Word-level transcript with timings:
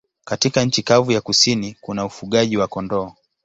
Katika 0.25 0.65
nchi 0.65 0.83
kavu 0.83 1.11
ya 1.11 1.21
kusini 1.21 1.75
kuna 1.81 2.05
ufugaji 2.05 2.57
wa 2.57 2.67
kondoo. 2.67 3.13